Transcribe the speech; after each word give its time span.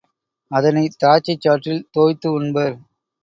அதனைத் 0.51 0.95
திராட்சைச் 0.99 1.43
சாற்றில் 1.43 1.85
தோய்த்து 1.91 2.27
உண்பர். 2.31 2.75